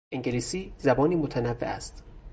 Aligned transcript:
انگلیسی 0.11 0.73
زبانی 0.77 1.15
متنوع 1.15 1.55
است. 1.67 2.03